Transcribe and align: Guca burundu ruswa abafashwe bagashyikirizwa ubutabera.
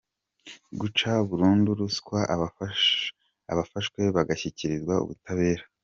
Guca 0.79 1.11
burundu 1.29 1.69
ruswa 1.79 2.19
abafashwe 3.51 4.01
bagashyikirizwa 4.15 4.93
ubutabera. 5.03 5.63